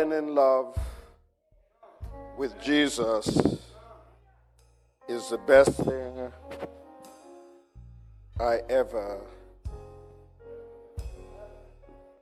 Falling 0.00 0.16
in 0.16 0.34
love 0.34 0.78
with 2.38 2.58
Jesus 2.62 3.26
is 5.06 5.28
the 5.28 5.36
best 5.46 5.72
thing 5.72 6.32
I 8.40 8.60
ever, 8.70 9.20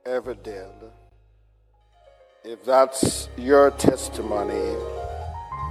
ever 0.05 0.33
did. 0.33 0.67
If 2.43 2.65
that's 2.65 3.29
your 3.37 3.71
testimony, 3.71 4.75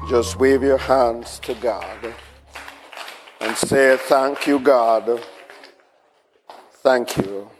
just 0.09 0.39
wave 0.39 0.63
your 0.63 0.79
hands 0.79 1.39
to 1.41 1.53
God 1.57 2.15
and 3.43 3.55
say, 3.55 3.99
Thank 3.99 4.47
you, 4.47 4.59
God. 4.61 5.21
Thank 6.83 7.19
you. 7.19 7.51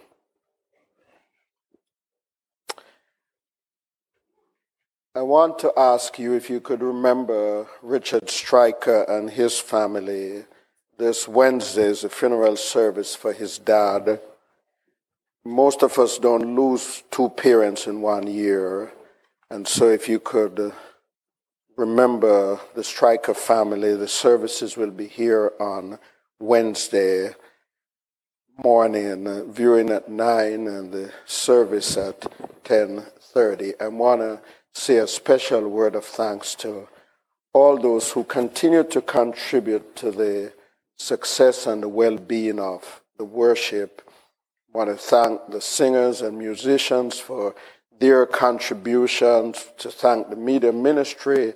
I 5.19 5.23
want 5.23 5.59
to 5.59 5.73
ask 5.77 6.17
you 6.21 6.35
if 6.35 6.49
you 6.49 6.61
could 6.61 6.81
remember 6.81 7.67
Richard 7.83 8.31
Stryker 8.31 9.03
and 9.09 9.29
his 9.29 9.59
family. 9.59 10.45
This 10.97 11.27
Wednesday 11.27 11.87
is 11.87 12.05
a 12.05 12.09
funeral 12.09 12.55
service 12.55 13.17
for 13.17 13.33
his 13.33 13.59
dad. 13.59 14.21
Most 15.45 15.83
of 15.83 15.99
us 15.99 16.19
don't 16.19 16.55
lose 16.55 17.03
two 17.11 17.31
parents 17.31 17.89
in 17.89 18.01
one 18.01 18.29
year. 18.29 18.93
And 19.51 19.67
so 19.67 19.89
if 19.89 20.09
you 20.09 20.21
could 20.21 20.73
remember 21.77 22.61
the 22.77 22.85
Stryker 22.85 23.35
family, 23.35 23.97
the 23.97 24.07
services 24.07 24.77
will 24.77 24.93
be 24.93 25.09
here 25.09 25.51
on 25.59 25.99
Wednesday 26.39 27.31
morning, 28.63 29.53
viewing 29.53 29.91
at 29.91 30.09
9 30.09 30.69
and 30.69 30.93
the 30.93 31.13
service 31.27 31.97
at 31.97 32.21
10.30. 32.63 33.73
I 33.81 33.89
want 33.89 34.21
to 34.21 34.41
say 34.75 34.99
a 34.99 35.07
special 35.07 35.69
word 35.69 35.95
of 35.95 36.05
thanks 36.05 36.55
to 36.57 36.89
all 37.53 37.79
those 37.79 38.13
who 38.13 38.25
continue 38.25 38.85
to 38.85 39.01
contribute 39.01 39.97
to 39.97 40.11
the 40.11 40.53
success 40.97 41.67
and 41.67 41.83
the 41.83 41.89
well 41.89 42.17
being 42.17 42.59
of 42.59 43.03
the 43.17 43.25
worship. 43.25 44.03
I 44.75 44.79
want 44.79 44.91
to 44.91 44.97
thank 44.97 45.51
the 45.51 45.61
singers 45.61 46.21
and 46.21 46.39
musicians 46.39 47.19
for 47.19 47.55
their 47.99 48.27
contributions, 48.27 49.67
to 49.79 49.91
thank 49.91 50.31
the 50.31 50.37
media 50.37 50.73
ministry 50.73 51.55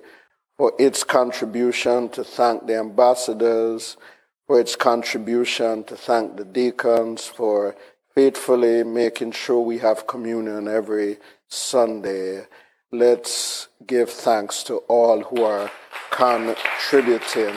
for 0.57 0.73
its 0.77 1.03
contribution, 1.03 2.09
to 2.09 2.23
thank 2.23 2.67
the 2.67 2.77
ambassadors 2.77 3.97
for 4.45 4.59
its 4.59 4.75
contribution, 4.75 5.83
to 5.85 5.95
thank 5.95 6.35
the 6.35 6.43
deacons 6.43 7.25
for 7.25 7.75
faithfully 8.13 8.83
making 8.83 9.31
sure 9.31 9.61
we 9.61 9.79
have 9.79 10.05
communion 10.05 10.67
every 10.67 11.17
Sunday 11.47 12.45
let's 12.93 13.69
give 13.87 14.09
thanks 14.09 14.61
to 14.63 14.75
all 14.87 15.21
who 15.21 15.43
are 15.43 15.71
contributing 16.11 17.55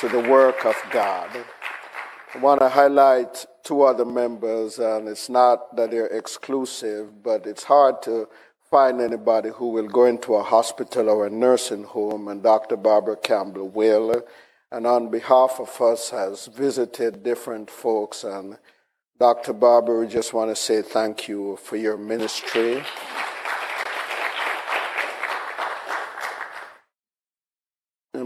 to 0.00 0.08
the 0.08 0.18
work 0.28 0.64
of 0.66 0.74
God. 0.90 1.30
I 2.34 2.38
want 2.38 2.60
to 2.60 2.68
highlight 2.68 3.46
two 3.62 3.82
other 3.82 4.04
members, 4.04 4.80
and 4.80 5.06
it's 5.06 5.28
not 5.28 5.76
that 5.76 5.92
they're 5.92 6.06
exclusive, 6.06 7.22
but 7.22 7.46
it's 7.46 7.62
hard 7.62 8.02
to 8.02 8.28
find 8.70 9.00
anybody 9.00 9.50
who 9.50 9.68
will 9.68 9.86
go 9.86 10.06
into 10.06 10.34
a 10.34 10.42
hospital 10.42 11.08
or 11.10 11.26
a 11.26 11.30
nursing 11.30 11.84
home, 11.84 12.26
and 12.26 12.42
Dr. 12.42 12.76
Barbara 12.76 13.16
Campbell 13.16 13.68
will. 13.68 14.22
And 14.72 14.86
on 14.86 15.10
behalf 15.10 15.60
of 15.60 15.80
us, 15.80 16.10
has 16.10 16.46
visited 16.46 17.22
different 17.22 17.70
folks. 17.70 18.24
And 18.24 18.58
Dr. 19.20 19.52
Barbara, 19.52 20.00
we 20.00 20.06
just 20.08 20.32
want 20.32 20.50
to 20.50 20.56
say 20.56 20.82
thank 20.82 21.28
you 21.28 21.56
for 21.62 21.76
your 21.76 21.98
ministry. 21.98 22.82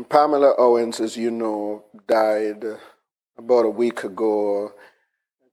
Pamela 0.09 0.55
Owens, 0.59 1.01
as 1.01 1.17
you 1.17 1.31
know, 1.31 1.85
died 2.07 2.65
about 3.37 3.65
a 3.65 3.71
week 3.71 4.05
ago. 4.05 4.73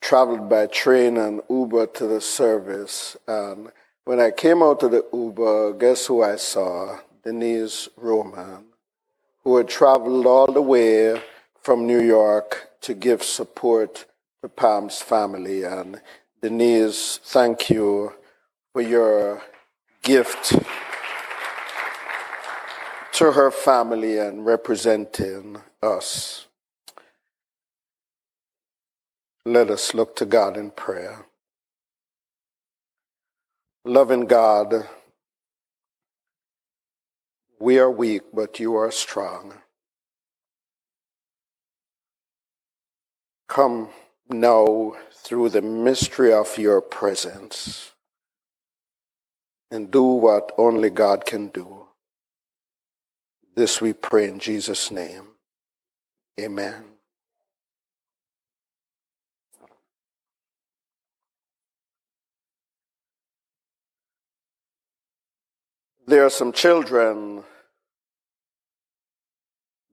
Traveled 0.02 0.50
by 0.50 0.68
train 0.68 1.18
and 1.18 1.42
Uber 1.50 1.88
to 1.88 2.08
the 2.08 2.20
service. 2.20 3.16
And 3.28 3.72
when 4.04 4.20
I 4.20 4.32
came 4.32 4.62
out 4.62 4.84
of 4.84 4.92
the 4.92 5.06
Uber, 5.14 5.74
guess 5.74 6.08
who 6.08 6.22
I 6.22 6.36
saw? 6.36 7.00
Denise 7.24 7.88
Roman, 7.96 8.66
who 9.44 9.56
had 9.56 9.70
traveled 9.70 10.26
all 10.26 10.52
the 10.52 10.62
way 10.62 11.22
from 11.62 11.88
New 11.88 12.02
York 12.02 12.70
to 12.82 12.94
give 12.94 13.24
support 13.24 14.06
to 14.42 14.50
Pam's 14.50 15.02
family. 15.02 15.64
And 15.64 16.02
Denise, 16.42 17.18
thank 17.24 17.70
you 17.70 18.14
for 18.74 18.82
your 18.82 19.42
gift 20.02 20.54
to 23.14 23.32
her 23.32 23.52
family 23.52 24.18
and 24.18 24.44
representing 24.46 25.62
us. 25.84 26.48
Let 29.46 29.70
us 29.70 29.94
look 29.94 30.16
to 30.16 30.26
God 30.26 30.58
in 30.58 30.72
prayer. 30.72 31.26
Loving 33.86 34.26
God, 34.26 34.88
we 37.60 37.78
are 37.78 37.92
weak, 37.92 38.24
but 38.34 38.60
you 38.60 38.76
are 38.76 38.92
strong. 38.92 39.54
Come 43.48 43.90
now 44.30 44.94
through 45.12 45.50
the 45.50 45.62
mystery 45.62 46.34
of 46.34 46.58
your 46.58 46.82
presence 46.82 47.92
and 49.70 49.92
do 49.92 50.04
what 50.04 50.52
only 50.58 50.90
God 50.90 51.26
can 51.26 51.50
do. 51.50 51.88
This 53.56 53.80
we 53.80 53.94
pray 53.94 54.28
in 54.28 54.40
Jesus' 54.40 54.90
name. 54.90 55.28
Amen. 56.40 56.84
There 66.06 66.26
are 66.26 66.30
some 66.30 66.52
children 66.52 67.44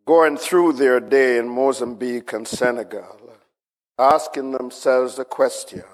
going 0.07 0.37
through 0.39 0.73
their 0.73 0.99
day 0.99 1.39
in 1.39 1.49
Mozambique 1.49 2.33
and 2.33 2.49
Senegal, 2.49 3.35
asking 3.99 4.53
themselves 4.53 5.17
the 5.17 5.25
question 5.25 5.85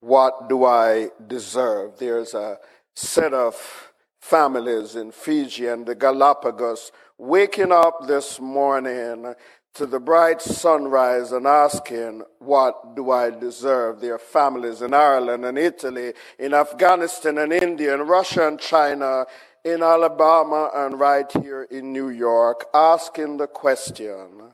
what 0.00 0.48
do 0.48 0.64
I 0.64 1.10
deserve? 1.26 1.98
There's 1.98 2.34
a 2.34 2.58
set 2.94 3.34
of 3.34 3.89
families 4.20 4.96
in 4.96 5.10
Fiji 5.10 5.66
and 5.66 5.86
the 5.86 5.94
Galapagos 5.94 6.92
waking 7.18 7.72
up 7.72 8.06
this 8.06 8.40
morning 8.40 9.34
to 9.74 9.86
the 9.86 10.00
bright 10.00 10.42
sunrise 10.42 11.32
and 11.32 11.46
asking, 11.46 12.22
What 12.38 12.96
do 12.96 13.10
I 13.10 13.30
deserve? 13.30 14.00
Their 14.00 14.18
families 14.18 14.82
in 14.82 14.94
Ireland 14.94 15.44
and 15.44 15.58
Italy, 15.58 16.12
in 16.38 16.54
Afghanistan 16.54 17.38
and 17.38 17.52
India, 17.52 17.94
and 17.94 18.08
Russia 18.08 18.48
and 18.48 18.58
China, 18.58 19.26
in 19.64 19.82
Alabama 19.82 20.70
and 20.74 20.98
right 20.98 21.30
here 21.42 21.64
in 21.70 21.92
New 21.92 22.08
York, 22.08 22.66
asking 22.74 23.36
the 23.36 23.46
question, 23.46 24.52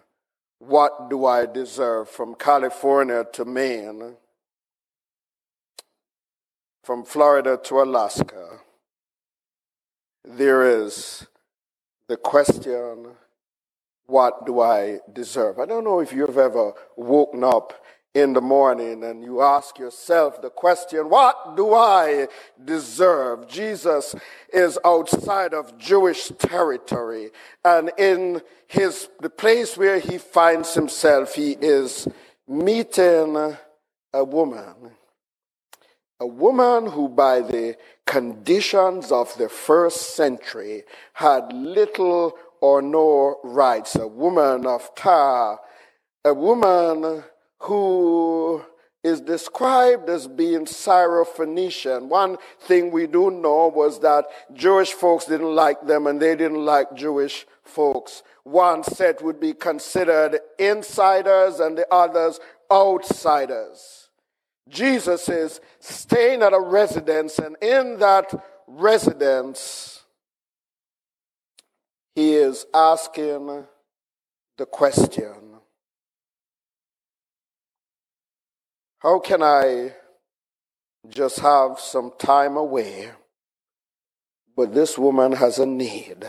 What 0.58 1.08
do 1.10 1.24
I 1.24 1.46
deserve? 1.46 2.08
From 2.08 2.34
California 2.34 3.24
to 3.32 3.44
Maine, 3.44 4.16
from 6.84 7.04
Florida 7.04 7.58
to 7.64 7.82
Alaska 7.82 8.55
there 10.26 10.82
is 10.82 11.26
the 12.08 12.16
question, 12.16 13.06
what 14.06 14.44
do 14.46 14.60
I 14.60 14.98
deserve? 15.12 15.58
I 15.58 15.66
don't 15.66 15.84
know 15.84 16.00
if 16.00 16.12
you've 16.12 16.38
ever 16.38 16.72
woken 16.96 17.44
up 17.44 17.72
in 18.14 18.32
the 18.32 18.40
morning 18.40 19.04
and 19.04 19.22
you 19.22 19.42
ask 19.42 19.78
yourself 19.78 20.40
the 20.40 20.48
question, 20.48 21.10
what 21.10 21.54
do 21.56 21.74
I 21.74 22.28
deserve? 22.64 23.46
Jesus 23.46 24.14
is 24.52 24.78
outside 24.84 25.52
of 25.52 25.76
Jewish 25.76 26.28
territory 26.38 27.30
and 27.64 27.90
in 27.98 28.40
his, 28.68 29.08
the 29.20 29.30
place 29.30 29.76
where 29.76 29.98
he 29.98 30.18
finds 30.18 30.74
himself, 30.74 31.34
he 31.34 31.52
is 31.60 32.08
meeting 32.48 33.56
a 34.12 34.24
woman. 34.24 34.92
A 36.18 36.26
woman 36.26 36.86
who 36.86 37.10
by 37.10 37.40
the 37.40 37.76
conditions 38.06 39.12
of 39.12 39.36
the 39.36 39.48
first 39.48 40.14
century 40.14 40.84
had 41.14 41.52
little 41.52 42.34
or 42.60 42.80
no 42.80 43.38
rights. 43.42 43.96
A 43.96 44.06
woman 44.06 44.66
of 44.66 44.94
Tyre, 44.94 45.58
a 46.24 46.32
woman 46.32 47.24
who 47.60 48.64
is 49.02 49.20
described 49.20 50.08
as 50.08 50.26
being 50.26 50.64
Syrophoenician. 50.64 52.08
One 52.08 52.38
thing 52.60 52.90
we 52.90 53.06
do 53.06 53.30
know 53.30 53.68
was 53.68 54.00
that 54.00 54.24
Jewish 54.52 54.92
folks 54.92 55.26
didn't 55.26 55.54
like 55.54 55.86
them 55.86 56.08
and 56.08 56.20
they 56.20 56.34
didn't 56.34 56.64
like 56.64 56.92
Jewish 56.94 57.46
folks. 57.62 58.24
One 58.42 58.82
set 58.82 59.22
would 59.22 59.38
be 59.38 59.52
considered 59.52 60.40
insiders 60.58 61.60
and 61.60 61.78
the 61.78 61.86
others 61.92 62.40
outsiders. 62.70 64.05
Jesus 64.68 65.28
is 65.28 65.60
staying 65.78 66.42
at 66.42 66.52
a 66.52 66.60
residence, 66.60 67.38
and 67.38 67.56
in 67.62 67.98
that 67.98 68.34
residence, 68.66 70.04
he 72.14 72.34
is 72.34 72.66
asking 72.74 73.64
the 74.58 74.66
question 74.66 75.46
How 78.98 79.20
can 79.20 79.42
I 79.42 79.94
just 81.08 81.38
have 81.38 81.78
some 81.78 82.12
time 82.18 82.56
away? 82.56 83.10
But 84.56 84.74
this 84.74 84.98
woman 84.98 85.32
has 85.32 85.58
a 85.58 85.66
need. 85.66 86.26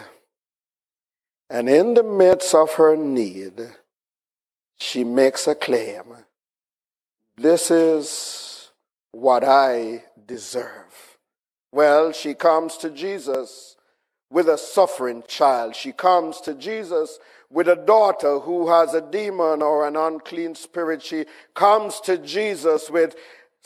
And 1.49 1.69
in 1.69 1.93
the 1.93 2.03
midst 2.03 2.53
of 2.53 2.73
her 2.73 2.95
need, 2.95 3.53
she 4.77 5.03
makes 5.03 5.47
a 5.47 5.55
claim. 5.55 6.03
This 7.37 7.69
is 7.69 8.71
what 9.11 9.43
I 9.43 10.03
deserve. 10.25 11.17
Well, 11.71 12.11
she 12.11 12.33
comes 12.33 12.77
to 12.77 12.89
Jesus 12.89 13.75
with 14.31 14.49
a 14.49 14.57
suffering 14.57 15.23
child. 15.27 15.75
She 15.75 15.91
comes 15.91 16.41
to 16.41 16.55
Jesus 16.55 17.19
with 17.51 17.67
a 17.67 17.75
daughter 17.75 18.39
who 18.39 18.69
has 18.69 18.95
a 18.95 19.01
demon 19.01 19.61
or 19.61 19.87
an 19.87 19.95
unclean 19.95 20.55
spirit. 20.55 21.03
She 21.03 21.25
comes 21.53 21.99
to 22.01 22.17
Jesus 22.17 22.89
with 22.89 23.15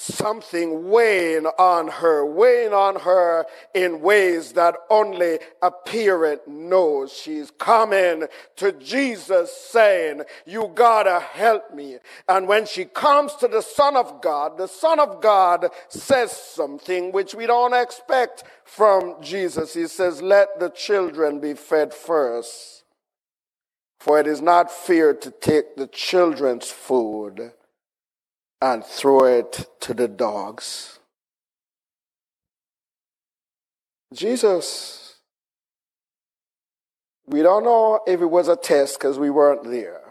something 0.01 0.89
weighing 0.89 1.45
on 1.45 1.87
her, 1.87 2.25
weighing 2.25 2.73
on 2.73 2.99
her 3.01 3.45
in 3.73 4.01
ways 4.01 4.53
that 4.53 4.75
only 4.89 5.39
a 5.61 5.71
parent 5.71 6.47
knows. 6.47 7.13
She's 7.13 7.51
coming 7.51 8.25
to 8.57 8.71
Jesus 8.73 9.51
saying, 9.51 10.23
you 10.45 10.71
gotta 10.73 11.19
help 11.19 11.73
me. 11.73 11.97
And 12.27 12.47
when 12.47 12.65
she 12.65 12.85
comes 12.85 13.35
to 13.35 13.47
the 13.47 13.61
Son 13.61 13.95
of 13.95 14.21
God, 14.21 14.57
the 14.57 14.67
Son 14.67 14.99
of 14.99 15.21
God 15.21 15.67
says 15.89 16.31
something 16.31 17.11
which 17.11 17.35
we 17.35 17.45
don't 17.45 17.73
expect 17.73 18.43
from 18.63 19.15
Jesus. 19.21 19.73
He 19.73 19.87
says, 19.87 20.21
let 20.21 20.59
the 20.59 20.69
children 20.69 21.39
be 21.39 21.53
fed 21.53 21.93
first. 21.93 22.83
For 23.99 24.19
it 24.19 24.25
is 24.25 24.41
not 24.41 24.71
fair 24.71 25.13
to 25.13 25.29
take 25.29 25.75
the 25.75 25.85
children's 25.85 26.71
food 26.71 27.51
and 28.61 28.85
throw 28.85 29.25
it 29.25 29.65
to 29.81 29.93
the 29.93 30.07
dogs. 30.07 30.99
Jesus, 34.13 35.15
we 37.25 37.41
don't 37.41 37.63
know 37.63 38.01
if 38.05 38.21
it 38.21 38.25
was 38.25 38.47
a 38.47 38.55
test 38.55 38.99
because 38.99 39.17
we 39.17 39.29
weren't 39.29 39.63
there. 39.63 40.01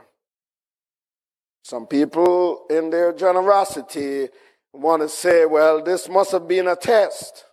Some 1.64 1.86
people, 1.86 2.66
in 2.70 2.90
their 2.90 3.12
generosity, 3.12 4.28
want 4.72 5.02
to 5.02 5.08
say, 5.08 5.44
well, 5.46 5.82
this 5.82 6.08
must 6.08 6.32
have 6.32 6.48
been 6.48 6.66
a 6.66 6.76
test. 6.76 7.44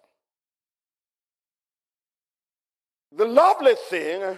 The 3.15 3.25
lovely 3.25 3.75
thing 3.89 4.37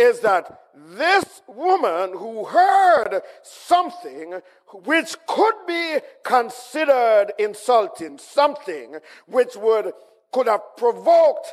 is 0.00 0.20
that 0.20 0.60
this 0.74 1.42
woman 1.46 2.16
who 2.16 2.44
heard 2.46 3.20
something 3.42 4.40
which 4.84 5.14
could 5.26 5.54
be 5.66 5.98
considered 6.24 7.32
insulting, 7.38 8.16
something 8.16 8.96
which 9.26 9.56
would 9.56 9.92
could 10.32 10.46
have 10.46 10.62
provoked 10.76 11.52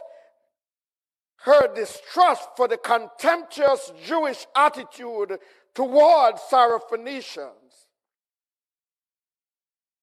her 1.41 1.73
distrust 1.73 2.47
for 2.55 2.67
the 2.67 2.77
contemptuous 2.77 3.91
Jewish 4.05 4.45
attitude 4.55 5.39
towards 5.73 6.41
Syrophoenicians. 6.41 7.87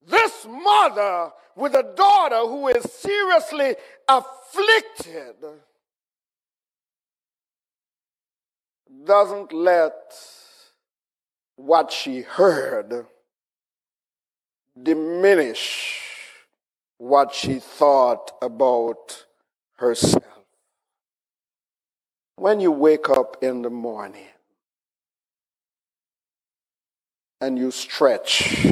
This 0.07 0.47
mother 0.47 1.31
with 1.57 1.75
a 1.75 1.95
daughter 1.97 2.41
who 2.41 2.69
is 2.69 2.83
seriously 2.93 3.77
afflicted 4.09 5.37
doesn't 9.05 9.53
let 9.53 9.95
what 11.57 11.93
she 11.93 12.23
heard 12.23 13.07
diminish 14.81 16.01
what 16.99 17.35
she 17.35 17.59
thought 17.59 18.33
about 18.43 19.27
herself. 19.77 20.25
When 22.37 22.61
you 22.61 22.73
wake 22.73 23.09
up 23.09 23.37
in 23.43 23.63
the 23.63 23.71
morning 23.71 24.27
and 27.41 27.59
you 27.59 27.71
stretch, 27.71 28.67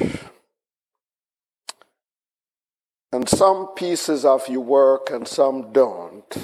and 3.12 3.28
some 3.28 3.68
pieces 3.74 4.24
of 4.24 4.48
you 4.48 4.60
work 4.60 5.10
and 5.10 5.28
some 5.28 5.72
don't 5.72 6.36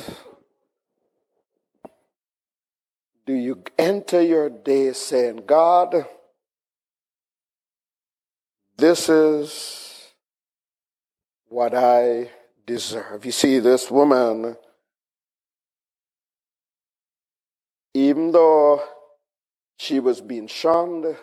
do 3.29 3.35
you 3.35 3.63
enter 3.77 4.23
your 4.23 4.49
day 4.49 4.91
saying, 4.95 5.43
God, 5.47 6.07
this 8.79 9.11
is 9.11 10.15
what 11.51 11.75
I 11.75 12.31
deserve? 12.65 13.27
You 13.27 13.33
see, 13.33 13.59
this 13.59 13.91
woman, 13.91 14.57
even 17.93 18.33
though 18.33 18.83
she 19.77 20.01
was 20.01 20.23
being 20.23 20.47
shunned, 20.47 21.15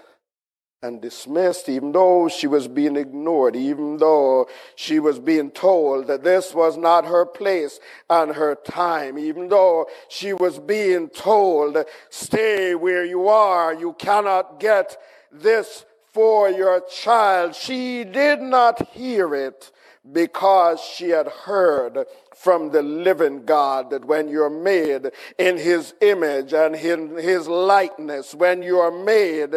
and 0.82 1.02
dismissed, 1.02 1.68
even 1.68 1.92
though 1.92 2.28
she 2.28 2.48
was 2.48 2.68
being 2.68 2.96
ignored, 2.96 3.56
even 3.56 3.98
though 3.98 4.48
she 4.76 5.00
was 5.00 5.18
being 5.20 5.50
told 5.50 6.08
that 6.08 6.24
this 6.24 6.54
was 6.54 6.78
not 6.78 7.06
her 7.06 7.26
place 7.26 7.80
and 8.10 8.32
her 8.36 8.56
time, 8.56 9.18
even 9.18 9.48
though 9.48 9.88
she 10.10 10.34
was 10.34 10.60
being 10.60 11.10
told, 11.10 11.78
stay 12.10 12.76
where 12.76 13.04
you 13.04 13.28
are, 13.28 13.74
you 13.74 13.94
cannot 13.94 14.60
get 14.60 14.98
this 15.32 15.86
for 16.14 16.50
your 16.50 16.82
child. 16.82 17.56
She 17.56 18.04
did 18.04 18.42
not 18.42 18.90
hear 18.90 19.34
it 19.34 19.72
because 20.12 20.80
she 20.80 21.10
had 21.10 21.28
heard 21.28 22.06
from 22.36 22.72
the 22.72 22.82
living 22.82 23.46
God 23.46 23.90
that 23.90 24.06
when 24.06 24.28
you're 24.28 24.50
made 24.50 25.12
in 25.38 25.58
his 25.58 25.94
image 26.02 26.54
and 26.54 26.76
in 26.76 27.16
his 27.18 27.48
likeness, 27.48 28.36
when 28.36 28.62
you 28.62 28.80
are 28.80 28.92
made 28.92 29.56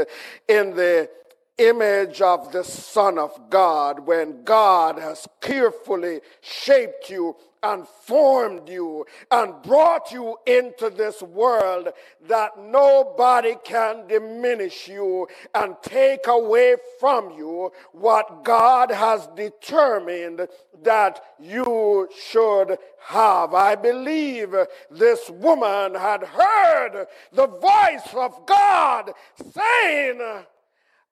in 0.49 0.75
the 0.75 1.11
image 1.59 2.23
of 2.23 2.53
the 2.53 2.65
Son 2.65 3.19
of 3.19 3.51
God, 3.51 4.07
when 4.07 4.45
God 4.45 4.99
has 4.99 5.27
carefully 5.41 6.21
shaped 6.41 7.11
you 7.11 7.37
and 7.63 7.87
formed 7.87 8.69
you 8.69 9.05
and 9.31 9.55
brought 9.63 10.13
you 10.13 10.37
into 10.47 10.91
this 10.91 11.23
world 11.23 11.89
that 12.29 12.53
nobody 12.59 13.57
can 13.65 14.07
diminish 14.07 14.89
you 14.89 15.27
and 15.55 15.77
take 15.83 16.27
away 16.27 16.77
from 17.01 17.31
you 17.37 17.71
what 17.93 18.45
God 18.45 18.91
has 18.91 19.29
determined 19.37 20.47
that 20.83 21.21
you 21.39 22.09
should 22.31 22.79
have. 23.01 23.55
I 23.55 23.75
believe 23.75 24.55
this 24.91 25.31
woman 25.31 25.95
had 25.95 26.23
heard 26.23 27.07
the 27.33 27.47
voice 27.47 28.15
of 28.15 28.47
God 28.47 29.13
saying, 29.53 30.21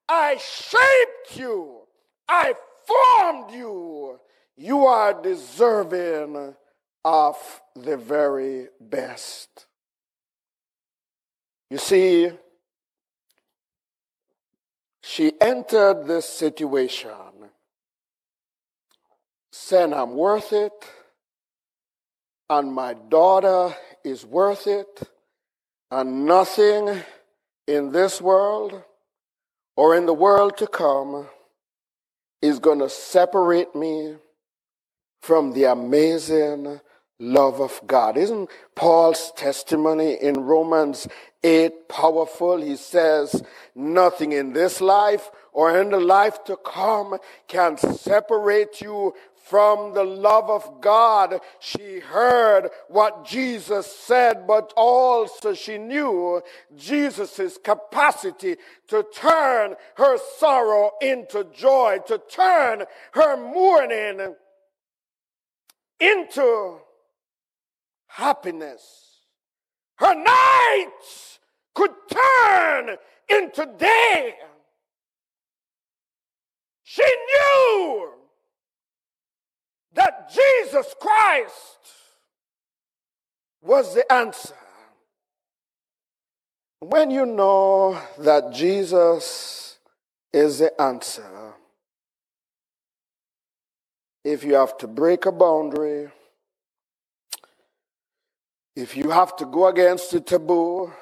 I 0.08 0.36
shaped 0.36 1.38
you. 1.38 1.80
I 2.28 2.54
formed 2.86 3.52
you. 3.52 4.20
You 4.56 4.86
are 4.86 5.20
deserving 5.20 6.54
of 7.04 7.60
the 7.74 7.96
very 7.96 8.68
best. 8.80 9.66
You 11.70 11.78
see, 11.78 12.30
she 15.02 15.32
entered 15.40 16.06
this 16.06 16.28
situation 16.28 17.10
saying, 19.52 19.92
I'm 19.92 20.16
worth 20.16 20.52
it, 20.52 20.72
and 22.48 22.72
my 22.72 22.94
daughter 22.94 23.74
is 24.04 24.24
worth 24.24 24.66
it, 24.66 25.02
and 25.90 26.24
nothing 26.24 27.02
in 27.66 27.92
this 27.92 28.20
world 28.20 28.82
or 29.76 29.96
in 29.96 30.06
the 30.06 30.14
world 30.14 30.56
to 30.58 30.66
come 30.66 31.26
is 32.40 32.58
going 32.58 32.78
to 32.78 32.88
separate 32.88 33.74
me 33.74 34.16
from 35.20 35.52
the 35.52 35.64
amazing 35.64 36.80
love 37.18 37.60
of 37.60 37.80
God. 37.86 38.16
Isn't 38.16 38.50
Paul's 38.74 39.32
testimony 39.36 40.14
in 40.14 40.34
Romans 40.40 41.08
8 41.42 41.88
powerful? 41.88 42.60
He 42.60 42.76
says, 42.76 43.42
nothing 43.74 44.32
in 44.32 44.52
this 44.52 44.80
life 44.80 45.30
or 45.52 45.80
in 45.80 45.90
the 45.90 46.00
life 46.00 46.44
to 46.44 46.56
come 46.56 47.18
can 47.48 47.78
separate 47.78 48.80
you 48.80 49.14
from 49.46 49.94
the 49.94 50.02
love 50.02 50.50
of 50.50 50.80
God. 50.80 51.40
She 51.60 52.00
heard 52.00 52.68
what 52.88 53.24
Jesus 53.24 53.86
said, 53.86 54.44
but 54.46 54.72
also 54.76 55.54
she 55.54 55.78
knew 55.78 56.42
Jesus' 56.76 57.56
capacity 57.62 58.56
to 58.88 59.06
turn 59.14 59.76
her 59.96 60.18
sorrow 60.38 60.90
into 61.00 61.44
joy, 61.54 62.00
to 62.08 62.18
turn 62.28 62.84
her 63.12 63.36
mourning 63.36 64.34
into 66.00 66.78
happiness. 68.06 69.20
Her 69.96 70.14
nights 70.14 71.38
could 71.74 71.90
turn 72.10 72.96
into 73.28 73.66
day. 73.78 74.34
She 76.82 77.02
knew 77.02 78.10
that 79.94 80.30
Jesus 80.32 80.94
Christ 81.00 81.78
was 83.62 83.94
the 83.94 84.10
answer. 84.12 84.54
When 86.80 87.10
you 87.10 87.26
know 87.26 88.00
that 88.18 88.52
Jesus 88.52 89.78
is 90.32 90.58
the 90.58 90.80
answer, 90.80 91.45
if 94.26 94.42
you 94.42 94.54
have 94.54 94.76
to 94.76 94.88
break 94.88 95.24
a 95.24 95.30
boundary, 95.30 96.08
if 98.74 98.96
you 98.96 99.10
have 99.10 99.36
to 99.36 99.46
go 99.46 99.68
against 99.68 100.10
the 100.10 100.20
taboo, 100.20 100.92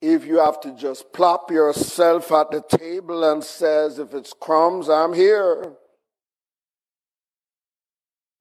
if 0.00 0.26
you 0.26 0.40
have 0.40 0.60
to 0.60 0.74
just 0.74 1.12
plop 1.12 1.52
yourself 1.52 2.32
at 2.32 2.50
the 2.50 2.60
table 2.62 3.22
and 3.30 3.44
says, 3.44 4.00
if 4.00 4.12
it's 4.12 4.32
crumbs, 4.32 4.88
I'm 4.88 5.12
here. 5.12 5.72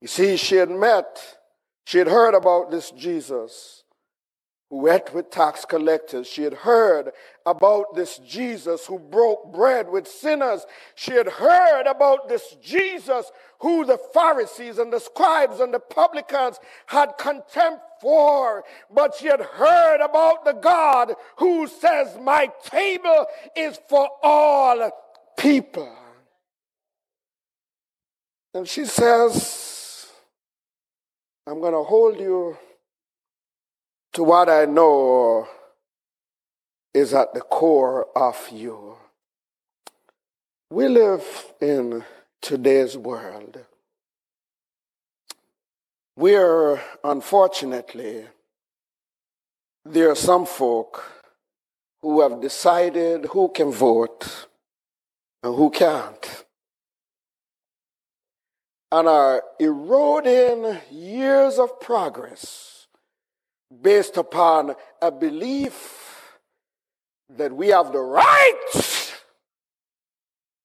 You 0.02 0.08
see, 0.08 0.36
she 0.36 0.56
had 0.56 0.72
met, 0.72 1.38
she 1.86 2.00
had 2.00 2.08
heard 2.08 2.34
about 2.34 2.72
this 2.72 2.90
Jesus 2.90 3.81
who 4.72 5.14
with 5.14 5.30
tax 5.30 5.66
collectors. 5.66 6.28
She 6.28 6.44
had 6.44 6.54
heard 6.54 7.12
about 7.46 7.94
this 7.94 8.20
Jesus 8.20 8.86
who 8.86 8.98
broke 8.98 9.52
bread 9.54 9.90
with 9.90 10.08
sinners. 10.08 10.66
She 10.96 11.12
had 11.12 11.28
heard 11.28 11.84
about 11.88 12.30
this 12.30 12.56
Jesus 12.64 13.30
who 13.60 13.86
the 13.86 14.00
Pharisees 14.14 14.78
and 14.78 14.92
the 14.92 15.00
scribes 15.00 15.60
and 15.60 15.74
the 15.74 15.80
publicans 15.80 16.58
had 16.86 17.18
contempt 17.18 17.82
for. 18.00 18.64
But 18.90 19.16
she 19.16 19.28
had 19.28 19.42
heard 19.42 20.00
about 20.02 20.46
the 20.46 20.54
God 20.54 21.16
who 21.38 21.68
says, 21.68 22.18
My 22.22 22.50
table 22.64 23.26
is 23.58 23.78
for 23.90 24.08
all 24.24 24.90
people. 25.38 25.94
And 28.54 28.66
she 28.68 28.86
says, 28.86 30.08
I'm 31.46 31.60
going 31.60 31.74
to 31.74 31.84
hold 31.84 32.20
you 32.20 32.58
to 34.14 34.24
what 34.24 34.50
I 34.50 34.66
know 34.66 35.48
is 36.94 37.14
at 37.14 37.34
the 37.34 37.42
core 37.42 38.08
of 38.16 38.50
you. 38.52 38.98
We 40.70 40.88
live 40.88 41.24
in 41.62 42.04
today's 42.42 42.98
world 42.98 43.66
where, 46.16 46.82
unfortunately, 47.04 48.26
there 49.86 50.12
are 50.12 50.16
some 50.16 50.46
folk 50.46 51.04
who 52.02 52.22
have 52.22 52.42
decided 52.42 53.26
who 53.26 53.50
can 53.50 53.72
vote 53.72 54.48
and 55.44 55.56
who 55.56 55.70
can't, 55.70 56.46
and 58.92 59.08
are 59.08 59.44
eroding 59.60 60.78
years 60.92 61.58
of 61.58 61.80
progress 61.80 62.81
based 63.82 64.18
upon 64.18 64.76
a 65.02 65.12
belief 65.12 66.34
that 67.30 67.56
we 67.56 67.70
have 67.70 67.92
the 67.92 68.00
right 68.00 69.22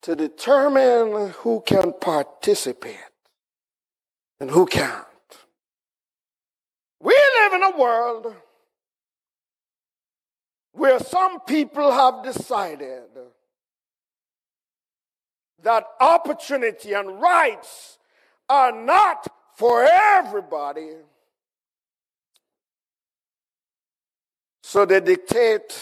to 0.02 0.16
determine 0.16 1.30
who 1.38 1.60
can 1.60 1.92
participate 2.00 2.96
and 4.40 4.50
who 4.50 4.66
can't. 4.66 5.04
We 7.00 7.14
live 7.14 7.52
in 7.52 7.62
a 7.62 7.78
world 7.78 8.34
where 10.72 10.98
some 10.98 11.40
people 11.40 11.90
have 11.92 12.22
decided 12.22 13.02
that 15.62 15.84
opportunity 16.00 16.92
and 16.92 17.20
rights 17.20 17.98
are 18.48 18.72
not 18.72 19.26
for 19.56 19.84
everybody 19.84 20.90
So 24.68 24.84
they 24.84 24.98
dictate 24.98 25.80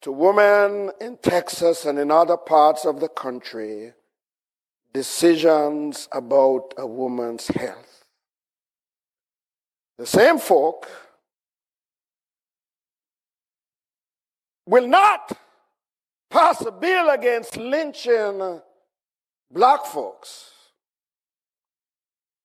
to 0.00 0.10
women 0.10 0.90
in 1.02 1.18
Texas 1.18 1.84
and 1.84 1.98
in 1.98 2.10
other 2.10 2.38
parts 2.38 2.86
of 2.86 2.98
the 2.98 3.10
country 3.10 3.92
decisions 4.94 6.08
about 6.12 6.72
a 6.78 6.86
woman's 6.86 7.48
health. 7.48 8.04
The 9.98 10.06
same 10.06 10.38
folk 10.38 10.88
will 14.64 14.88
not 14.88 15.30
pass 16.30 16.64
a 16.64 16.72
bill 16.72 17.10
against 17.10 17.58
lynching 17.58 18.62
black 19.50 19.84
folks, 19.84 20.52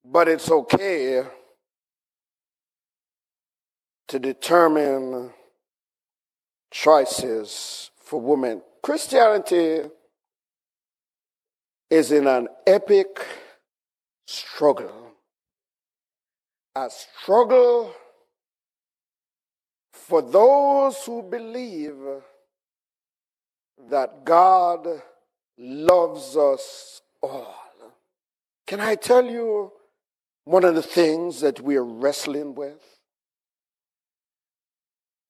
but 0.04 0.28
it's 0.28 0.52
okay 0.52 1.24
to 4.08 4.20
determine 4.20 5.32
choices 6.72 7.92
for 8.00 8.22
women. 8.22 8.62
Christianity 8.82 9.82
is 11.90 12.12
in 12.12 12.28
an 12.28 12.48
epic 12.66 13.26
struggle. 14.26 15.14
A 16.76 16.90
struggle 16.90 17.94
for 19.92 20.22
those 20.22 21.04
who 21.06 21.24
believe 21.24 21.98
that 23.90 24.24
God 24.24 24.88
loves 25.58 26.38
us 26.38 27.02
all. 27.22 27.56
Can 28.68 28.80
I 28.80 28.96
tell 28.96 29.26
you 29.26 29.72
one 30.44 30.64
of 30.64 30.76
the 30.76 30.82
things 30.82 31.42
that 31.42 31.62
we 31.62 31.78
are 31.78 31.84
wrestling 31.84 32.54
with? 32.54 32.97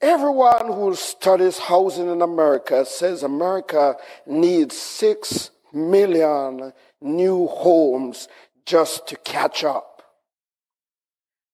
Everyone 0.02 0.68
who 0.68 0.94
studies 0.96 1.58
housing 1.58 2.10
in 2.10 2.22
America 2.22 2.86
says 2.86 3.24
America 3.24 3.96
needs 4.28 4.78
six 4.78 5.50
million 5.74 6.72
new 7.02 7.48
homes 7.48 8.28
just 8.66 9.08
to 9.08 9.16
catch 9.18 9.64
up. 9.64 10.04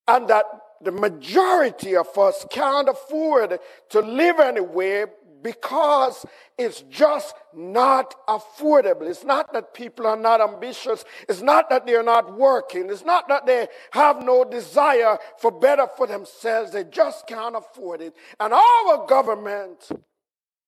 And 0.07 0.27
that 0.27 0.45
the 0.81 0.91
majority 0.91 1.95
of 1.95 2.17
us 2.17 2.45
can't 2.51 2.89
afford 2.89 3.59
to 3.89 3.99
live 4.01 4.39
anywhere 4.39 5.09
because 5.43 6.25
it's 6.57 6.81
just 6.89 7.35
not 7.53 8.15
affordable. 8.27 9.03
It's 9.03 9.23
not 9.23 9.53
that 9.53 9.73
people 9.73 10.07
are 10.07 10.17
not 10.17 10.41
ambitious. 10.41 11.03
It's 11.27 11.41
not 11.41 11.69
that 11.69 11.85
they're 11.85 12.03
not 12.03 12.37
working. 12.37 12.89
It's 12.89 13.05
not 13.05 13.27
that 13.27 13.45
they 13.45 13.67
have 13.91 14.23
no 14.23 14.45
desire 14.45 15.17
for 15.37 15.51
better 15.51 15.87
for 15.97 16.07
themselves. 16.07 16.71
They 16.71 16.85
just 16.85 17.27
can't 17.27 17.55
afford 17.55 18.01
it. 18.01 18.15
And 18.39 18.53
our 18.53 19.05
government 19.05 19.89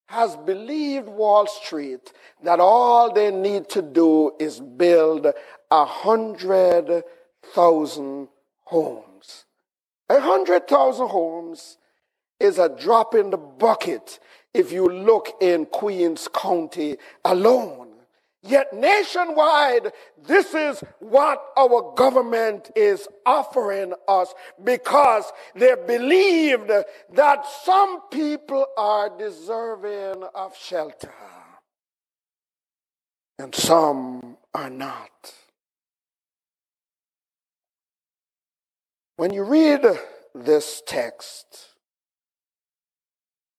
has 0.08 0.36
believed 0.36 1.08
Wall 1.08 1.46
Street 1.46 2.12
that 2.42 2.60
all 2.60 3.12
they 3.12 3.30
need 3.30 3.68
to 3.70 3.82
do 3.82 4.32
is 4.38 4.60
build 4.60 5.26
a 5.70 5.84
hundred 5.84 7.02
thousand 7.54 8.28
homes. 8.64 9.44
A 10.08 10.20
hundred 10.20 10.68
thousand 10.68 11.08
homes 11.08 11.78
is 12.38 12.58
a 12.58 12.68
drop 12.68 13.14
in 13.14 13.30
the 13.30 13.36
bucket 13.36 14.20
if 14.56 14.72
you 14.72 14.86
look 14.86 15.36
in 15.40 15.66
Queens 15.66 16.28
County 16.32 16.96
alone. 17.24 17.88
Yet 18.42 18.72
nationwide, 18.72 19.92
this 20.24 20.54
is 20.54 20.82
what 21.00 21.42
our 21.56 21.92
government 21.96 22.70
is 22.76 23.08
offering 23.26 23.92
us 24.06 24.32
because 24.62 25.32
they 25.56 25.74
believed 25.86 26.70
that 27.14 27.44
some 27.64 28.02
people 28.10 28.66
are 28.78 29.10
deserving 29.18 30.22
of 30.34 30.56
shelter 30.56 31.12
and 33.38 33.54
some 33.54 34.36
are 34.54 34.70
not. 34.70 35.34
When 39.16 39.32
you 39.32 39.42
read 39.42 39.84
this 40.34 40.82
text, 40.86 41.75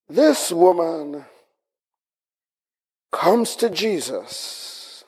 this 0.09 0.51
woman 0.51 1.25
comes 3.11 3.55
to 3.57 3.69
Jesus. 3.69 5.03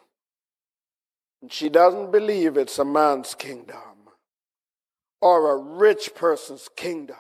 And 1.42 1.52
she 1.52 1.70
doesn't 1.70 2.12
believe 2.12 2.58
it's 2.58 2.80
a 2.80 2.86
man's 2.86 3.34
kingdom 3.34 3.78
or 5.22 5.52
a 5.52 5.58
rich 5.58 6.12
person's 6.16 6.70
kingdom 6.76 7.16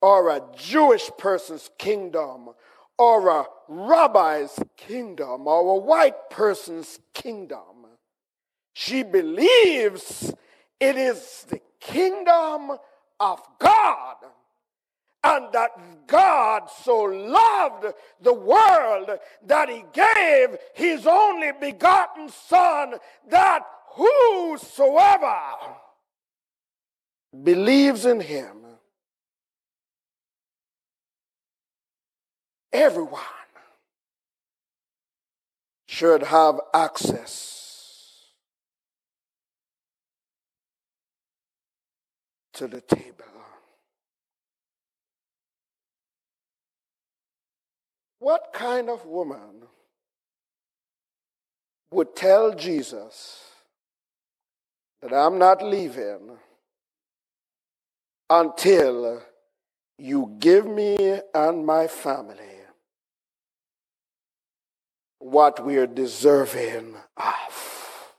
or 0.00 0.28
a 0.30 0.42
Jewish 0.56 1.10
person's 1.16 1.70
kingdom 1.78 2.50
or 2.98 3.28
a 3.28 3.46
rabbi's 3.68 4.58
kingdom 4.76 5.46
or 5.46 5.76
a 5.76 5.80
white 5.80 6.30
person's 6.30 6.98
kingdom. 7.14 7.86
She 8.74 9.02
believes 9.02 10.34
it 10.80 10.96
is 10.96 11.46
the 11.48 11.60
kingdom 11.80 12.72
of 13.20 13.40
God 13.58 14.16
and 15.24 15.52
that 15.52 15.70
God 16.06 16.68
so 16.84 17.02
loved 17.02 17.94
the 18.20 18.32
world 18.32 19.10
that 19.46 19.68
he 19.68 19.84
gave 19.92 20.58
his 20.74 21.06
only 21.06 21.52
begotten 21.60 22.28
Son, 22.28 22.94
that 23.28 23.60
whosoever 23.94 25.36
believes 27.42 28.04
in 28.04 28.20
him, 28.20 28.56
everyone 32.72 33.20
should 35.86 36.22
have 36.22 36.58
access 36.74 38.26
to 42.54 42.66
the 42.66 42.80
table. 42.80 43.41
What 48.22 48.52
kind 48.52 48.88
of 48.88 49.04
woman 49.04 49.66
would 51.90 52.14
tell 52.14 52.54
Jesus 52.54 53.40
that 55.00 55.12
I'm 55.12 55.40
not 55.40 55.60
leaving 55.60 56.38
until 58.30 59.20
you 59.98 60.36
give 60.38 60.68
me 60.68 61.18
and 61.34 61.66
my 61.66 61.88
family 61.88 62.60
what 65.18 65.66
we're 65.66 65.88
deserving 65.88 66.94
of? 67.16 68.14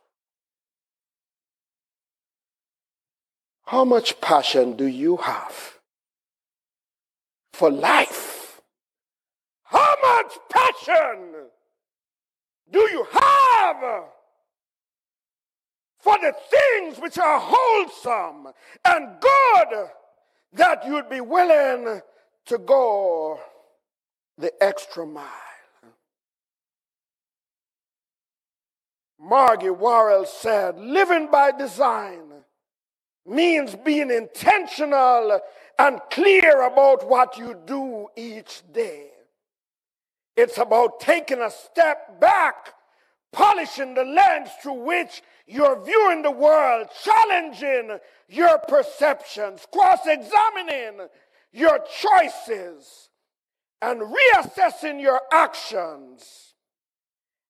How 3.68 3.86
much 3.86 4.20
passion 4.20 4.76
do 4.76 4.86
you 4.86 5.16
have 5.16 5.80
for 7.54 7.72
life? 7.72 8.23
Passion 10.86 11.34
do 12.72 12.80
you 12.80 13.06
have 13.12 14.04
for 16.00 16.18
the 16.20 16.34
things 16.50 16.98
which 17.00 17.18
are 17.18 17.40
wholesome 17.42 18.52
and 18.86 19.10
good 19.20 19.88
that 20.54 20.86
you'd 20.86 21.10
be 21.10 21.22
willing 21.22 22.02
to 22.46 22.58
go 22.58 23.40
the 24.38 24.52
extra 24.62 25.06
mile? 25.06 25.28
Margie 29.20 29.68
Warrell 29.68 30.28
said, 30.28 30.78
living 30.80 31.30
by 31.32 31.52
design 31.52 32.34
means 33.26 33.76
being 33.76 34.12
intentional 34.12 35.40
and 35.80 36.02
clear 36.12 36.64
about 36.64 37.08
what 37.08 37.38
you 37.38 37.56
do 37.66 38.08
each 38.18 38.64
day. 38.74 39.13
It's 40.36 40.58
about 40.58 41.00
taking 41.00 41.42
a 41.42 41.52
step 41.52 42.20
back, 42.20 42.74
polishing 43.32 43.94
the 43.94 44.04
lens 44.04 44.50
through 44.62 44.84
which 44.86 45.22
you're 45.46 45.84
viewing 45.84 46.22
the 46.22 46.32
world, 46.32 46.88
challenging 47.04 48.00
your 48.28 48.58
perceptions, 48.60 49.66
cross 49.72 50.00
examining 50.06 51.08
your 51.52 51.80
choices, 52.02 53.10
and 53.82 54.02
reassessing 54.02 55.02
your 55.02 55.22
actions. 55.32 56.56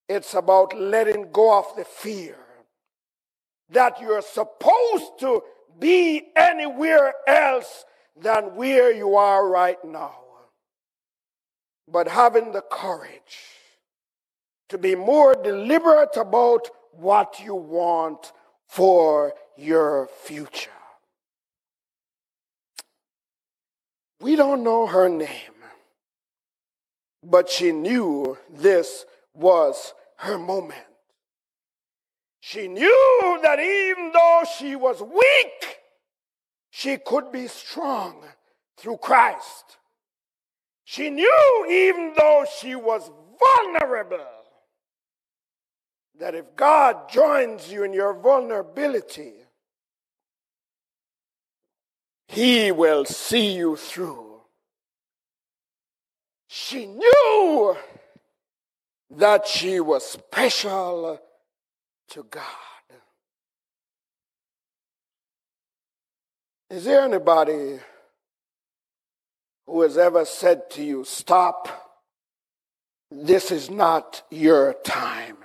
It's 0.08 0.34
about 0.34 0.78
letting 0.78 1.30
go 1.32 1.58
of 1.58 1.74
the 1.76 1.84
fear 1.84 2.36
that 3.70 3.98
you're 4.00 4.20
supposed 4.20 5.18
to 5.20 5.42
be 5.78 6.22
anywhere 6.36 7.14
else 7.26 7.84
than 8.20 8.54
where 8.56 8.92
you 8.92 9.16
are 9.16 9.48
right 9.48 9.82
now 9.84 10.16
but 11.90 12.08
having 12.08 12.52
the 12.52 12.62
courage 12.62 13.38
to 14.68 14.78
be 14.78 14.94
more 14.94 15.34
deliberate 15.34 16.16
about 16.16 16.68
what 16.92 17.40
you 17.40 17.54
want 17.54 18.32
for 18.66 19.34
your 19.56 20.08
future. 20.22 20.70
We 24.20 24.36
don't 24.36 24.64
know 24.64 24.86
her 24.86 25.08
name, 25.08 25.28
but 27.22 27.50
she 27.50 27.72
knew 27.72 28.38
this 28.50 29.04
was 29.34 29.92
her 30.16 30.38
moment. 30.38 30.80
She 32.40 32.68
knew 32.68 33.40
that 33.42 33.58
even 33.58 34.12
though 34.12 34.42
she 34.58 34.76
was 34.76 35.02
weak, 35.02 35.78
she 36.70 36.96
could 36.96 37.32
be 37.32 37.48
strong 37.48 38.22
through 38.76 38.98
Christ. 38.98 39.78
She 40.84 41.10
knew, 41.10 41.66
even 41.68 42.12
though 42.16 42.44
she 42.60 42.74
was 42.74 43.10
vulnerable, 43.40 44.18
that 46.18 46.34
if 46.34 46.54
God 46.54 47.10
joins 47.10 47.72
you 47.72 47.84
in 47.84 47.92
your 47.92 48.14
vulnerability, 48.14 49.32
He 52.28 52.70
will 52.70 53.04
see 53.04 53.54
you 53.54 53.76
through. 53.76 54.42
She 56.48 56.86
knew 56.86 57.76
that 59.10 59.46
she 59.46 59.80
was 59.80 60.04
special 60.08 61.20
to 62.08 62.22
God. 62.24 62.44
Is 66.70 66.84
there 66.84 67.02
anybody 67.02 67.78
who 69.66 69.82
has 69.82 69.96
ever 69.98 70.24
said 70.24 70.70
to 70.70 70.84
you, 70.84 71.04
Stop, 71.04 71.68
this 73.10 73.50
is 73.50 73.70
not 73.70 74.22
your 74.30 74.74
time. 74.84 75.36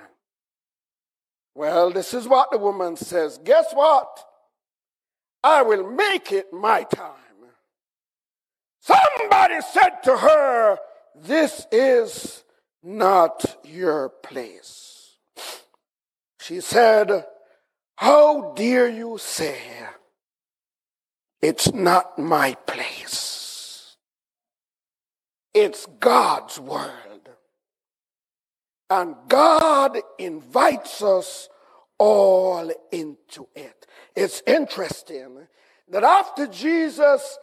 Well, 1.56 1.92
this 1.92 2.14
is 2.14 2.28
what 2.28 2.52
the 2.52 2.58
woman 2.58 2.96
says. 2.96 3.40
Guess 3.44 3.74
what? 3.74 4.08
I 5.44 5.62
will 5.62 5.90
make 5.92 6.32
it 6.32 6.54
my 6.54 6.84
time. 6.84 7.16
Somebody 8.82 9.62
said 9.62 10.02
to 10.04 10.18
her, 10.18 10.78
This 11.16 11.66
is 11.72 12.44
not 12.82 13.58
your 13.64 14.10
place. 14.10 15.18
She 16.40 16.62
said, 16.62 17.26
How 17.98 18.54
dare 18.56 18.90
you 18.90 19.18
say 19.18 19.60
it's 21.42 21.74
not 21.74 22.18
my 22.18 22.56
place? 22.66 23.29
It's 25.62 25.88
God's 26.00 26.58
word. 26.58 27.32
And 28.90 29.14
God 29.28 29.98
invites 30.18 31.02
us 31.02 31.50
all 31.98 32.72
into 32.94 33.46
it. 33.54 33.86
It's 34.16 34.42
interesting 34.48 35.48
that 35.90 36.06
after 36.06 36.48
Jesus 36.48 37.38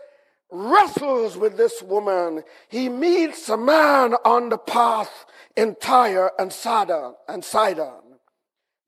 wrestles 0.51 1.37
with 1.37 1.59
this 1.59 1.83
woman, 1.83 2.43
he 2.71 2.89
meets 2.89 3.51
a 3.51 3.59
man 3.59 4.15
on 4.25 4.49
the 4.49 4.57
path 4.57 5.27
in 5.55 5.77
Tyre 5.79 6.33
and 6.39 6.51
Sidon. 6.51 7.17
And 7.29 7.45
Sidon. 7.45 8.17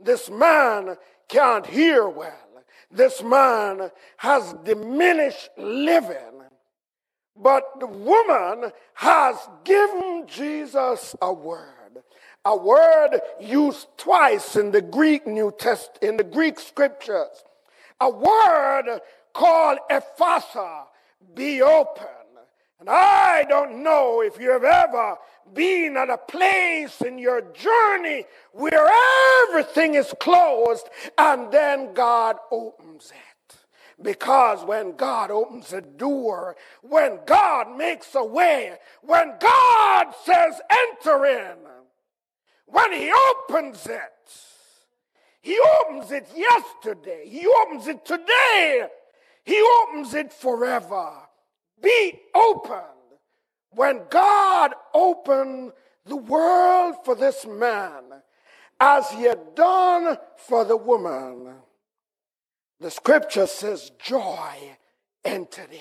This 0.00 0.30
man 0.30 0.96
can't 1.28 1.66
hear 1.66 2.08
well. 2.08 2.64
This 2.90 3.22
man 3.22 3.90
has 4.16 4.54
diminished 4.64 5.50
living. 5.58 6.37
But 7.40 7.62
the 7.78 7.86
woman 7.86 8.72
has 8.94 9.36
given 9.64 10.24
Jesus 10.26 11.14
a 11.22 11.32
word. 11.32 12.02
A 12.44 12.56
word 12.56 13.20
used 13.40 13.86
twice 13.96 14.56
in 14.56 14.70
the 14.70 14.82
Greek 14.82 15.26
New 15.26 15.52
Test 15.56 15.98
in 16.02 16.16
the 16.16 16.24
Greek 16.24 16.58
scriptures. 16.58 17.44
A 18.00 18.10
word 18.10 19.00
called 19.32 19.78
ephphatha, 19.90 20.84
be 21.34 21.62
open. 21.62 22.06
And 22.80 22.88
I 22.88 23.44
don't 23.48 23.82
know 23.82 24.22
if 24.22 24.40
you 24.40 24.50
have 24.50 24.64
ever 24.64 25.16
been 25.52 25.96
at 25.96 26.10
a 26.10 26.18
place 26.18 27.00
in 27.00 27.18
your 27.18 27.40
journey 27.40 28.24
where 28.52 28.88
everything 29.48 29.94
is 29.94 30.14
closed 30.20 30.88
and 31.16 31.50
then 31.50 31.92
God 31.92 32.36
opens 32.52 33.10
it. 33.10 33.56
Because 34.00 34.64
when 34.64 34.94
God 34.96 35.30
opens 35.30 35.72
a 35.72 35.80
door, 35.80 36.56
when 36.82 37.18
God 37.26 37.76
makes 37.76 38.14
a 38.14 38.24
way, 38.24 38.74
when 39.02 39.34
God 39.40 40.14
says 40.24 40.60
enter 40.70 41.26
in, 41.26 41.56
when 42.66 42.92
He 42.92 43.12
opens 43.30 43.86
it, 43.86 44.32
He 45.40 45.58
opens 45.80 46.12
it 46.12 46.28
yesterday, 46.36 47.28
He 47.28 47.44
opens 47.62 47.88
it 47.88 48.04
today, 48.04 48.86
He 49.44 49.60
opens 49.82 50.14
it 50.14 50.32
forever. 50.32 51.10
Be 51.82 52.12
open. 52.34 52.82
When 53.70 54.02
God 54.10 54.74
opened 54.94 55.72
the 56.06 56.16
world 56.16 56.96
for 57.04 57.16
this 57.16 57.46
man, 57.46 58.04
as 58.78 59.10
He 59.10 59.24
had 59.24 59.56
done 59.56 60.18
for 60.36 60.64
the 60.64 60.76
woman, 60.76 61.54
the 62.80 62.90
scripture 62.90 63.46
says 63.46 63.90
joy 63.98 64.76
entered 65.24 65.72
in. 65.72 65.80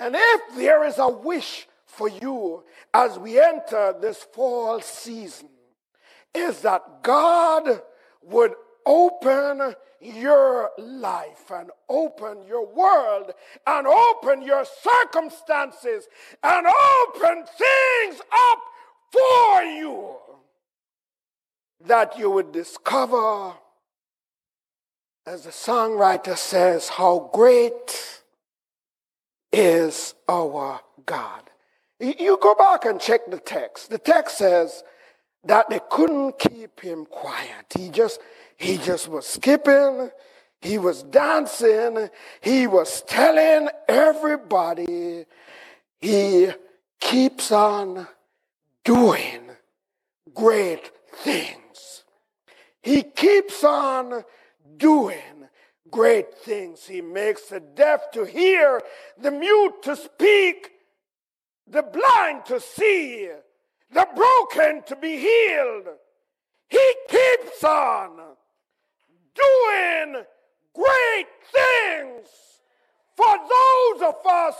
And 0.00 0.14
if 0.16 0.56
there 0.56 0.84
is 0.84 0.98
a 0.98 1.08
wish 1.08 1.66
for 1.86 2.08
you 2.08 2.64
as 2.92 3.18
we 3.18 3.40
enter 3.40 3.94
this 4.00 4.22
fall 4.32 4.80
season, 4.80 5.48
is 6.34 6.60
that 6.62 7.02
God 7.02 7.80
would 8.22 8.54
open 8.84 9.74
your 10.00 10.70
life 10.78 11.50
and 11.50 11.70
open 11.88 12.44
your 12.46 12.66
world 12.66 13.30
and 13.66 13.86
open 13.86 14.42
your 14.42 14.64
circumstances 14.64 16.08
and 16.42 16.66
open 16.66 17.44
things 17.44 18.20
up 18.36 18.58
for 19.12 19.62
you 19.62 20.16
that 21.86 22.18
you 22.18 22.30
would 22.30 22.52
discover 22.52 23.54
as 25.26 25.44
the 25.44 25.50
songwriter 25.50 26.36
says, 26.36 26.88
how 26.88 27.30
great 27.32 28.20
is 29.52 30.14
our 30.28 30.80
God. 31.06 31.42
You 31.98 32.38
go 32.40 32.54
back 32.54 32.84
and 32.84 33.00
check 33.00 33.30
the 33.30 33.38
text. 33.38 33.88
The 33.88 33.98
text 33.98 34.38
says 34.38 34.82
that 35.44 35.70
they 35.70 35.80
couldn't 35.90 36.38
keep 36.38 36.80
him 36.80 37.06
quiet. 37.06 37.66
He 37.74 37.88
just, 37.88 38.20
he 38.56 38.76
just 38.76 39.08
was 39.08 39.26
skipping. 39.26 40.10
He 40.60 40.76
was 40.76 41.02
dancing. 41.04 42.10
He 42.40 42.66
was 42.66 43.02
telling 43.02 43.68
everybody 43.88 45.24
he 46.00 46.48
keeps 47.00 47.50
on 47.50 48.08
doing 48.84 49.40
great 50.34 50.90
things. 51.14 52.04
He 52.82 53.02
keeps 53.02 53.64
on 53.64 54.24
doing 54.76 55.48
great 55.90 56.34
things. 56.34 56.86
He 56.86 57.00
makes 57.00 57.48
the 57.48 57.60
deaf 57.60 58.10
to 58.12 58.24
hear, 58.24 58.82
the 59.18 59.30
mute 59.30 59.82
to 59.82 59.96
speak, 59.96 60.70
the 61.66 61.82
blind 61.82 62.44
to 62.46 62.60
see, 62.60 63.30
the 63.92 64.08
broken 64.14 64.82
to 64.84 64.96
be 64.96 65.16
healed. 65.16 65.88
He 66.68 66.94
keeps 67.08 67.62
on 67.62 68.16
doing 69.34 70.24
great 70.74 71.26
things 71.52 72.28
for 73.16 73.36
those 73.36 74.02
of 74.02 74.14
us 74.26 74.54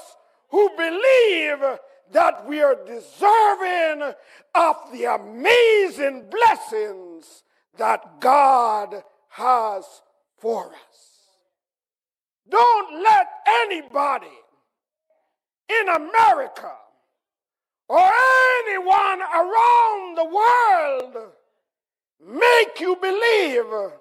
who 0.50 0.70
believe 0.76 1.78
that 2.12 2.46
we 2.46 2.62
are 2.62 2.76
deserving 2.86 4.14
of 4.54 4.76
the 4.92 5.04
amazing 5.04 6.30
blessings 6.30 7.42
that 7.76 8.20
God 8.20 9.02
has 9.34 9.84
for 10.38 10.66
us. 10.66 11.14
Don't 12.48 13.02
let 13.02 13.26
anybody 13.62 14.26
in 15.68 15.88
America 15.88 16.72
or 17.88 18.10
anyone 18.66 19.22
around 19.22 20.16
the 20.16 20.24
world 20.24 21.32
make 22.20 22.80
you 22.80 22.96
believe 22.96 23.92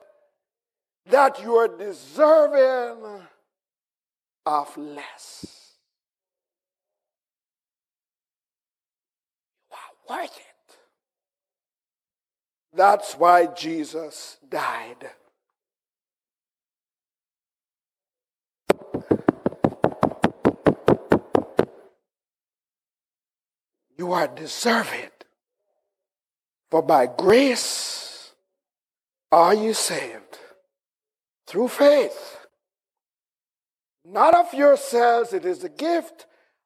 that 1.10 1.42
you 1.42 1.56
are 1.56 1.68
deserving 1.68 3.24
of 4.46 4.78
less. 4.78 5.74
You 9.72 9.78
are 10.16 10.20
worth 10.20 10.38
it. 10.38 10.78
That's 12.76 13.14
why 13.14 13.48
Jesus 13.48 14.38
died. 14.48 15.10
You 23.98 24.14
are 24.14 24.28
deserving. 24.28 25.10
For 26.72 26.82
by 26.82 27.06
grace 27.06 28.32
are 29.32 29.54
you 29.54 29.74
saved 29.74 30.40
through 31.46 31.68
faith. 31.68 32.38
Not 34.06 34.36
of 34.36 34.54
yourselves, 34.54 35.34
it 35.34 35.46
is 35.46 35.64
a 35.64 35.70
gift 35.70 36.26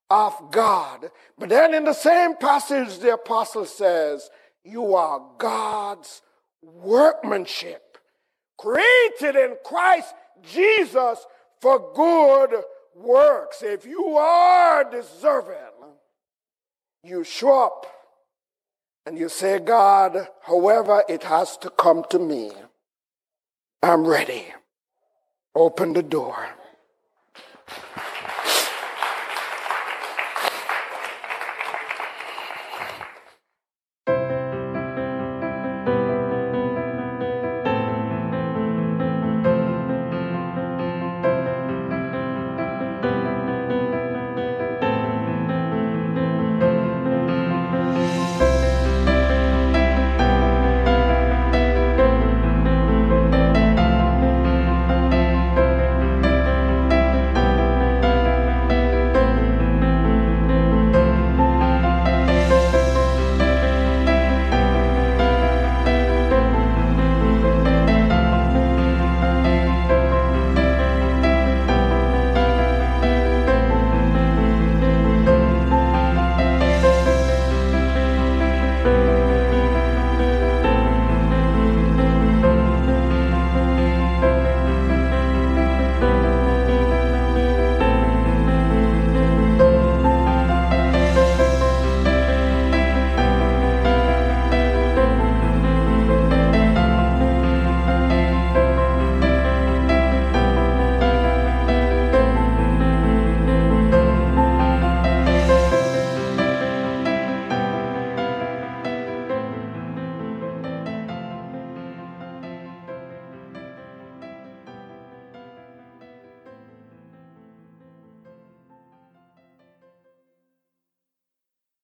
of 0.09 0.33
God. 0.51 1.11
But 1.37 1.49
then 1.49 1.73
in 1.73 1.83
the 1.83 1.93
same 1.93 2.35
passage, 2.35 2.99
the 2.99 3.13
apostle 3.13 3.65
says, 3.65 4.29
You 4.63 4.95
are 4.95 5.21
God's 5.37 6.21
workmanship, 6.61 7.97
created 8.57 9.35
in 9.35 9.55
Christ 9.63 10.13
Jesus 10.41 11.25
for 11.61 11.93
good 11.93 12.63
works. 12.95 13.61
If 13.61 13.85
you 13.85 14.15
are 14.15 14.89
deserving, 14.89 15.55
you 17.03 17.23
show 17.23 17.65
up 17.65 17.85
and 19.05 19.17
you 19.17 19.29
say, 19.29 19.59
God, 19.59 20.27
however 20.41 21.03
it 21.07 21.23
has 21.23 21.57
to 21.57 21.69
come 21.69 22.03
to 22.09 22.19
me, 22.19 22.51
I'm 23.81 24.05
ready. 24.05 24.45
Open 25.55 25.93
the 25.93 26.03
door. 26.03 26.35